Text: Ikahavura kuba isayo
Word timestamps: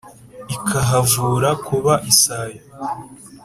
Ikahavura 0.55 1.49
kuba 1.67 1.93
isayo 2.11 2.61